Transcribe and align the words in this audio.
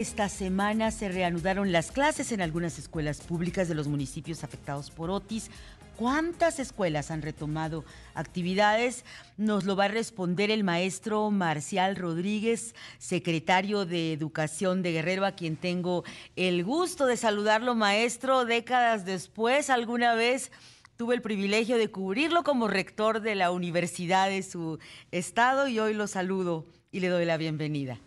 Esta 0.00 0.30
semana 0.30 0.92
se 0.92 1.10
reanudaron 1.10 1.72
las 1.72 1.92
clases 1.92 2.32
en 2.32 2.40
algunas 2.40 2.78
escuelas 2.78 3.20
públicas 3.20 3.68
de 3.68 3.74
los 3.74 3.86
municipios 3.86 4.42
afectados 4.44 4.90
por 4.90 5.10
Otis. 5.10 5.50
¿Cuántas 5.94 6.58
escuelas 6.58 7.10
han 7.10 7.20
retomado 7.20 7.84
actividades? 8.14 9.04
Nos 9.36 9.66
lo 9.66 9.76
va 9.76 9.84
a 9.84 9.88
responder 9.88 10.50
el 10.50 10.64
maestro 10.64 11.30
Marcial 11.30 11.96
Rodríguez, 11.96 12.74
secretario 12.96 13.84
de 13.84 14.14
Educación 14.14 14.80
de 14.80 14.92
Guerrero, 14.92 15.26
a 15.26 15.32
quien 15.32 15.56
tengo 15.56 16.02
el 16.34 16.64
gusto 16.64 17.04
de 17.04 17.18
saludarlo, 17.18 17.74
maestro. 17.74 18.46
Décadas 18.46 19.04
después, 19.04 19.68
alguna 19.68 20.14
vez 20.14 20.50
tuve 20.96 21.14
el 21.14 21.20
privilegio 21.20 21.76
de 21.76 21.90
cubrirlo 21.90 22.42
como 22.42 22.68
rector 22.68 23.20
de 23.20 23.34
la 23.34 23.50
universidad 23.50 24.30
de 24.30 24.42
su 24.42 24.78
estado 25.10 25.68
y 25.68 25.78
hoy 25.78 25.92
lo 25.92 26.06
saludo 26.06 26.64
y 26.90 27.00
le 27.00 27.08
doy 27.08 27.26
la 27.26 27.36
bienvenida. 27.36 28.00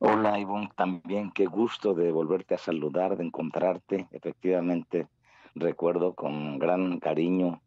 Hola 0.00 0.38
Ivonne, 0.38 0.70
también 0.76 1.32
qué 1.32 1.46
gusto 1.46 1.92
de 1.92 2.12
volverte 2.12 2.54
a 2.54 2.58
saludar, 2.58 3.16
de 3.16 3.24
encontrarte. 3.24 4.06
Efectivamente, 4.12 5.08
recuerdo 5.56 6.14
con 6.14 6.60
gran 6.60 7.00
cariño 7.00 7.60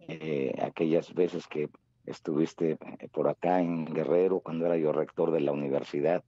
eh, 0.00 0.54
aquellas 0.62 1.14
veces 1.14 1.46
que 1.46 1.70
estuviste 2.04 2.72
eh, 2.72 3.08
por 3.10 3.28
acá 3.28 3.60
en 3.60 3.86
Guerrero, 3.86 4.40
cuando 4.40 4.66
era 4.66 4.76
yo 4.76 4.92
rector 4.92 5.30
de 5.30 5.40
la 5.40 5.52
universidad 5.52 6.22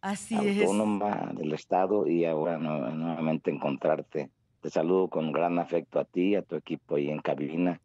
Así 0.00 0.34
autónoma 0.34 1.32
del 1.34 1.52
estado 1.52 2.06
y 2.06 2.24
ahora 2.24 2.56
nuevamente 2.56 3.50
encontrarte. 3.50 4.30
Te 4.62 4.70
saludo 4.70 5.08
con 5.08 5.32
gran 5.32 5.58
afecto 5.58 6.00
a 6.00 6.04
ti, 6.04 6.34
a 6.34 6.42
tu 6.42 6.56
equipo 6.56 6.96
y 6.96 7.10
en 7.10 7.18
cabina 7.18 7.80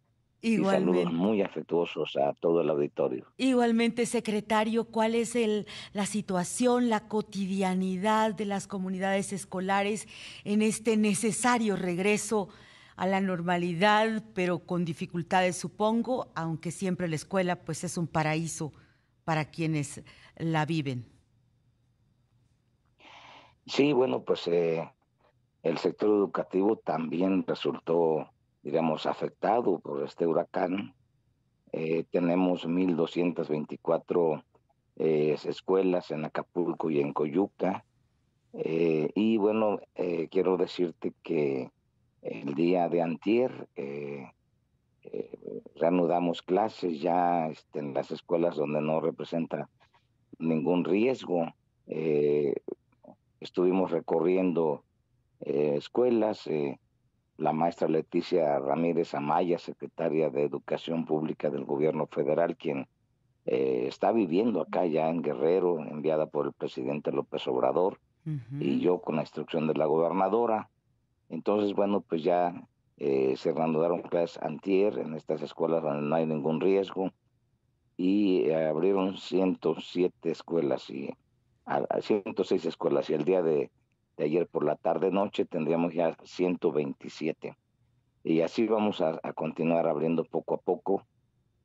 Igualmente. 0.46 1.00
Y 1.00 1.04
saludos 1.06 1.14
muy 1.14 1.42
afectuosos 1.42 2.18
a 2.18 2.34
todo 2.34 2.60
el 2.60 2.70
auditorio. 2.70 3.26
Igualmente, 3.38 4.06
secretario, 4.06 4.84
¿cuál 4.84 5.16
es 5.16 5.38
el, 5.38 5.66
la 5.94 6.06
situación, 6.06 6.90
la 6.90 7.08
cotidianidad 7.08 8.36
de 8.36 8.46
las 8.46 8.68
comunidades 8.68 9.32
escolares 9.32 10.06
en 10.44 10.62
este 10.62 10.98
necesario 10.98 11.78
regreso 11.78 12.50
a 12.98 13.08
la 13.08 13.22
normalidad, 13.22 14.22
pero 14.34 14.60
con 14.60 14.84
dificultades, 14.84 15.56
supongo, 15.56 16.28
aunque 16.36 16.72
siempre 16.72 17.08
la 17.08 17.16
escuela 17.16 17.56
pues 17.64 17.86
es 17.86 17.98
un 17.98 18.08
paraíso 18.08 18.74
para 19.24 19.46
quienes 19.46 20.04
la 20.36 20.66
viven? 20.66 21.06
Sí, 23.66 23.94
bueno, 23.94 24.24
pues 24.24 24.46
eh, 24.50 24.92
el 25.64 25.78
sector 25.78 26.10
educativo 26.10 26.76
también 26.84 27.46
resultó 27.48 28.28
digamos, 28.64 29.06
afectado 29.06 29.80
por 29.80 30.04
este 30.04 30.26
huracán. 30.26 30.96
Eh, 31.72 32.06
tenemos 32.12 32.68
1.224 32.68 34.44
eh, 34.96 35.36
escuelas 35.46 36.12
en 36.12 36.26
Acapulco 36.26 36.92
y 36.92 37.00
en 37.00 37.14
Coyuca. 37.14 37.84
Eh, 38.54 39.10
y 39.16 39.38
bueno, 39.38 39.80
eh, 39.96 40.28
quiero 40.30 40.58
decirte 40.58 41.14
que 41.24 41.72
el 42.22 42.54
día 42.54 42.88
de 42.90 43.02
antier 43.02 43.68
reanudamos 45.76 46.42
clases 46.42 47.02
ya 47.02 47.48
este, 47.48 47.80
en 47.80 47.94
las 47.94 48.12
escuelas 48.12 48.56
donde 48.56 48.82
no 48.82 49.02
representa 49.02 49.70
ningún 50.38 50.86
riesgo. 50.86 51.48
estuvimos 53.40 53.92
recorriendo 53.92 54.84
escuelas, 55.42 56.48
la 57.38 57.54
maestra 57.54 57.88
Leticia 57.88 58.60
Ramírez 58.60 59.14
Amaya, 59.14 59.58
secretaria 59.58 60.30
de 60.30 60.44
Educación 60.44 61.06
Pública 61.06 61.50
del 61.50 61.66
Gobierno 61.66 62.08
Federal, 62.08 62.56
quien 62.56 62.88
eh, 63.46 63.86
está 63.88 64.12
viviendo 64.12 64.62
acá 64.62 64.86
ya 64.86 65.10
en 65.10 65.22
Guerrero, 65.22 65.80
enviada 65.80 66.28
por 66.28 66.46
el 66.46 66.54
presidente 66.54 67.12
López 67.12 67.48
Obrador, 67.48 68.00
y 68.58 68.80
yo 68.80 69.02
con 69.02 69.18
la 69.18 69.24
instrucción 69.24 69.68
de 69.68 69.74
la 69.74 69.86
gobernadora. 69.86 70.70
Entonces, 71.28 71.74
bueno, 71.74 72.00
pues 72.00 72.24
ya 72.24 72.54
eh, 72.98 73.34
se 73.36 73.52
reanudaron 73.52 74.02
clases 74.02 74.42
antier 74.42 74.98
en 75.00 75.14
estas 75.14 75.42
escuelas 75.42 75.84
donde 75.84 76.08
no 76.08 76.16
hay 76.16 76.26
ningún 76.26 76.62
riesgo 76.62 77.12
y 77.98 78.46
eh, 78.46 78.68
abrieron 78.68 79.18
107 79.18 80.32
escuelas 80.32 80.90
y 80.90 81.14
a, 81.66 82.02
106 82.02 82.66
escuelas 82.66 83.10
y 83.10 83.14
el 83.14 83.26
día 83.26 83.42
de 83.42 83.72
de 84.18 84.26
ayer 84.26 84.48
por 84.48 84.64
la 84.64 84.76
tarde 84.76 85.12
noche 85.12 85.46
tendríamos 85.46 85.94
ya 85.94 86.16
127. 86.24 87.56
Y 88.24 88.42
así 88.42 88.68
vamos 88.68 89.02
a, 89.02 89.20
continuar 89.34 89.88
abriendo 89.88 90.24
poco 90.24 90.56
a 90.56 90.58
poco 90.58 91.06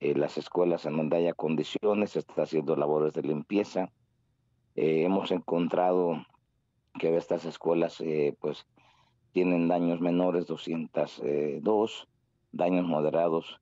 eh, 0.00 0.14
las 0.14 0.38
escuelas 0.38 0.86
en 0.86 0.96
donde 0.96 1.16
haya 1.16 1.34
condiciones, 1.34 2.12
se 2.12 2.20
está 2.20 2.42
haciendo 2.42 2.74
labores 2.76 3.14
de 3.14 3.22
limpieza. 3.22 3.90
Eh, 4.74 5.04
hemos 5.04 5.30
encontrado 5.30 6.24
que 6.98 7.16
estas 7.16 7.44
escuelas 7.44 8.00
eh, 8.00 8.36
pues 8.40 8.66
tienen 9.32 9.68
daños 9.68 10.00
menores 10.00 10.46
202, 10.46 12.08
daños 12.52 12.86
moderados 12.86 13.60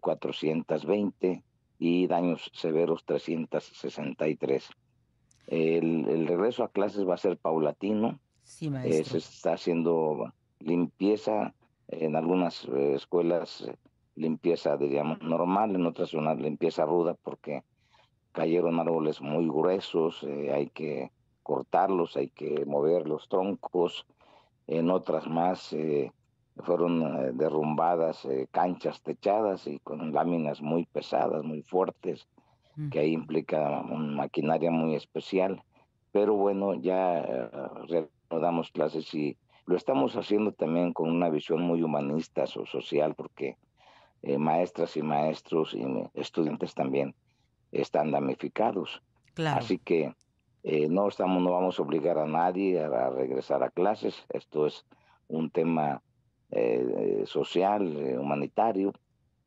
420 0.00 1.42
y 1.78 2.06
daños 2.06 2.50
severos 2.52 3.04
363. 3.06 4.70
El, 5.50 6.28
regreso 6.28 6.62
a 6.62 6.68
clases 6.68 7.06
va 7.06 7.14
a 7.14 7.18
ser 7.18 7.36
paulatino. 7.36 8.20
Sí, 8.44 8.70
eh, 8.84 9.04
se 9.04 9.18
está 9.18 9.54
haciendo 9.54 10.32
limpieza 10.60 11.54
en 11.88 12.14
algunas 12.14 12.66
eh, 12.66 12.94
escuelas, 12.94 13.62
eh, 13.62 13.74
limpieza, 14.14 14.76
diríamos, 14.76 15.20
normal, 15.22 15.74
en 15.74 15.86
otras 15.86 16.14
una 16.14 16.34
limpieza 16.34 16.84
ruda 16.84 17.14
porque 17.14 17.64
cayeron 18.30 18.78
árboles 18.78 19.20
muy 19.20 19.48
gruesos, 19.48 20.24
hay 20.54 20.68
que 20.68 21.10
cortarlos, 21.42 22.16
hay 22.16 22.28
que 22.28 22.64
mover 22.64 23.08
los 23.08 23.28
troncos. 23.28 24.06
En 24.68 24.88
otras 24.88 25.26
más 25.26 25.74
fueron 26.58 27.36
derrumbadas 27.36 28.28
canchas 28.52 29.02
techadas 29.02 29.66
y 29.66 29.80
con 29.80 30.12
láminas 30.12 30.62
muy 30.62 30.86
pesadas, 30.86 31.42
muy 31.42 31.62
fuertes 31.62 32.28
que 32.88 33.00
ahí 33.00 33.12
implica 33.12 33.80
una 33.80 34.14
maquinaria 34.14 34.70
muy 34.70 34.94
especial. 34.94 35.62
Pero 36.12 36.34
bueno, 36.34 36.74
ya 36.74 37.18
eh, 37.20 38.08
damos 38.30 38.70
clases 38.70 39.12
y 39.14 39.36
lo 39.66 39.76
estamos 39.76 40.16
haciendo 40.16 40.52
también 40.52 40.92
con 40.92 41.10
una 41.10 41.28
visión 41.28 41.62
muy 41.62 41.82
humanista 41.82 42.44
o 42.56 42.66
social, 42.66 43.14
porque 43.14 43.56
eh, 44.22 44.38
maestras 44.38 44.96
y 44.96 45.02
maestros 45.02 45.74
y 45.74 45.84
estudiantes 46.14 46.74
también 46.74 47.14
están 47.72 48.10
damnificados. 48.10 49.02
Así 49.36 49.78
que 49.78 50.14
eh, 50.64 50.88
no 50.88 51.08
estamos, 51.08 51.42
no 51.42 51.52
vamos 51.52 51.78
a 51.78 51.82
obligar 51.82 52.18
a 52.18 52.26
nadie 52.26 52.80
a, 52.82 53.10
regresar 53.10 53.62
a 53.62 53.70
clases. 53.70 54.24
Esto 54.30 54.66
es 54.66 54.84
un 55.28 55.50
tema 55.50 56.02
social, 57.26 58.18
humanitario, 58.18 58.92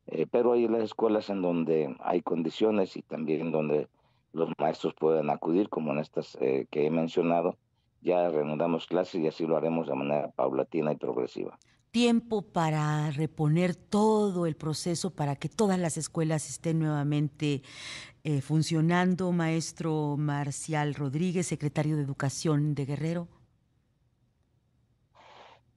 eh, 0.06 0.26
pero 0.30 0.52
hay 0.52 0.68
las 0.68 0.82
escuelas 0.82 1.30
en 1.30 1.40
donde 1.40 1.96
hay 2.00 2.20
condiciones 2.20 2.96
y 2.96 3.02
también 3.02 3.50
donde 3.50 3.88
los 4.32 4.50
maestros 4.58 4.94
pueden 4.94 5.30
acudir, 5.30 5.68
como 5.68 5.92
en 5.92 5.98
estas 5.98 6.36
eh, 6.40 6.66
que 6.70 6.86
he 6.86 6.90
mencionado. 6.90 7.56
Ya 8.02 8.28
reanudamos 8.28 8.86
clases 8.86 9.22
y 9.22 9.26
así 9.26 9.46
lo 9.46 9.56
haremos 9.56 9.86
de 9.86 9.94
manera 9.94 10.30
paulatina 10.32 10.92
y 10.92 10.96
progresiva. 10.96 11.58
Tiempo 11.90 12.42
para 12.42 13.10
reponer 13.12 13.76
todo 13.76 14.46
el 14.46 14.56
proceso 14.56 15.10
para 15.14 15.36
que 15.36 15.48
todas 15.48 15.78
las 15.78 15.96
escuelas 15.96 16.50
estén 16.50 16.80
nuevamente 16.80 17.62
eh, 18.24 18.40
funcionando. 18.42 19.32
Maestro 19.32 20.16
Marcial 20.18 20.94
Rodríguez, 20.94 21.46
secretario 21.46 21.96
de 21.96 22.02
Educación 22.02 22.74
de 22.74 22.84
Guerrero. 22.84 23.28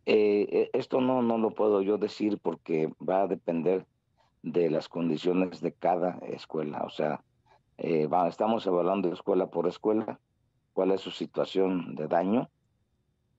esto 0.05 0.99
no, 0.99 1.21
no 1.21 1.37
lo 1.37 1.51
puedo 1.51 1.81
yo 1.81 1.97
decir 1.97 2.39
porque 2.41 2.91
va 2.99 3.21
a 3.21 3.27
depender 3.27 3.85
de 4.51 4.69
las 4.69 4.89
condiciones 4.89 5.61
de 5.61 5.71
cada 5.73 6.19
escuela. 6.27 6.83
O 6.83 6.89
sea, 6.89 7.23
eh, 7.77 8.07
estamos 8.27 8.65
evaluando 8.65 9.11
escuela 9.11 9.47
por 9.47 9.67
escuela 9.67 10.19
cuál 10.73 10.91
es 10.91 11.01
su 11.01 11.11
situación 11.11 11.95
de 11.95 12.07
daño, 12.07 12.49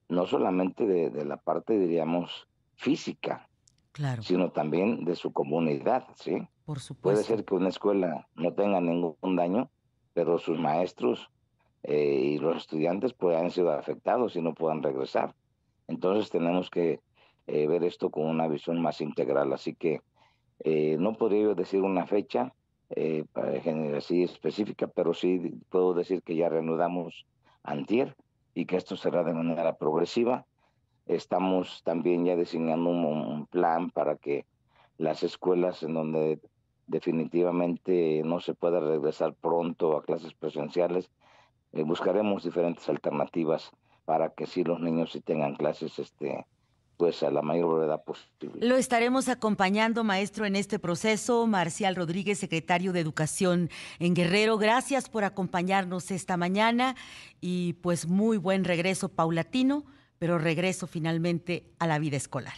no 0.08 0.26
solamente 0.26 0.86
de, 0.86 1.24
la 1.24 1.36
parte, 1.36 1.78
diríamos, 1.78 2.48
física, 2.74 3.48
claro. 3.92 4.22
sino 4.22 4.50
también 4.50 5.04
de 5.04 5.14
su 5.16 5.32
comunidad, 5.32 6.06
¿sí? 6.16 6.48
Por 6.64 6.80
supuesto. 6.80 7.02
Puede 7.02 7.24
ser 7.24 7.44
que 7.44 7.54
una 7.54 7.68
escuela 7.68 8.26
no 8.34 8.54
tenga 8.54 8.80
ningún 8.80 9.36
daño, 9.36 9.70
pero 10.14 10.38
sus 10.38 10.58
maestros 10.58 11.30
eh, 11.82 12.32
y 12.34 12.38
los 12.38 12.56
estudiantes 12.56 13.12
puedan 13.12 13.40
haber 13.40 13.52
sido 13.52 13.70
afectados 13.72 14.36
y 14.36 14.42
no 14.42 14.54
puedan 14.54 14.82
regresar. 14.82 15.34
Entonces 15.86 16.30
tenemos 16.30 16.70
que 16.70 17.00
eh, 17.46 17.66
ver 17.66 17.84
esto 17.84 18.10
con 18.10 18.26
una 18.26 18.46
visión 18.46 18.80
más 18.82 19.00
integral. 19.00 19.52
Así 19.52 19.74
que 19.74 20.02
eh, 20.60 20.96
no 20.98 21.14
podría 21.14 21.42
yo 21.42 21.54
decir 21.54 21.82
una 21.82 22.06
fecha 22.06 22.52
eh, 22.90 23.24
así 23.96 24.22
específica, 24.22 24.86
pero 24.86 25.14
sí 25.14 25.60
puedo 25.68 25.94
decir 25.94 26.22
que 26.22 26.36
ya 26.36 26.48
reanudamos 26.48 27.26
antier 27.62 28.16
y 28.54 28.66
que 28.66 28.76
esto 28.76 28.96
será 28.96 29.24
de 29.24 29.34
manera 29.34 29.76
progresiva. 29.76 30.46
Estamos 31.06 31.82
también 31.84 32.24
ya 32.24 32.36
diseñando 32.36 32.90
un, 32.90 33.46
plan 33.46 33.90
para 33.90 34.16
que 34.16 34.46
las 34.98 35.22
escuelas 35.22 35.82
en 35.82 35.94
donde 35.94 36.40
definitivamente 36.86 38.22
no 38.24 38.40
se 38.40 38.54
pueda 38.54 38.80
regresar 38.80 39.34
pronto 39.34 39.96
a 39.96 40.02
clases 40.02 40.34
presenciales, 40.34 41.10
eh, 41.72 41.82
buscaremos 41.82 42.44
diferentes 42.44 42.88
alternativas 42.88 43.70
para 44.04 44.30
que 44.30 44.46
si 44.46 44.64
los 44.64 44.80
niños 44.80 45.12
sí 45.12 45.20
tengan 45.20 45.54
clases 45.54 45.98
este, 45.98 46.46
pues 46.98 47.22
a 47.22 47.30
la 47.30 47.42
mayor 47.42 47.76
brevedad 47.76 48.02
posible. 48.02 48.66
Lo 48.66 48.76
estaremos 48.76 49.28
acompañando, 49.28 50.02
maestro, 50.02 50.44
en 50.44 50.56
este 50.56 50.80
proceso. 50.80 51.46
Marcial 51.46 51.94
Rodríguez, 51.94 52.40
secretario 52.40 52.92
de 52.92 53.00
Educación 53.00 53.70
en 54.00 54.14
Guerrero, 54.14 54.58
gracias 54.58 55.08
por 55.08 55.22
acompañarnos 55.22 56.10
esta 56.10 56.36
mañana 56.36 56.96
y 57.40 57.74
pues 57.74 58.08
muy 58.08 58.36
buen 58.36 58.64
regreso 58.64 59.08
paulatino, 59.10 59.84
pero 60.18 60.38
regreso 60.38 60.88
finalmente 60.88 61.70
a 61.78 61.86
la 61.86 62.00
vida 62.00 62.16
escolar. 62.16 62.56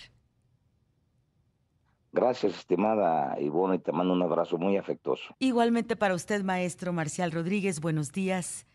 Gracias, 2.12 2.56
estimada 2.56 3.38
Ivonne, 3.40 3.76
y 3.76 3.78
te 3.78 3.92
mando 3.92 4.14
un 4.14 4.22
abrazo 4.22 4.56
muy 4.56 4.78
afectuoso. 4.78 5.36
Igualmente 5.38 5.96
para 5.96 6.14
usted, 6.14 6.42
maestro 6.42 6.94
Marcial 6.94 7.30
Rodríguez, 7.30 7.80
buenos 7.80 8.10
días 8.10 8.66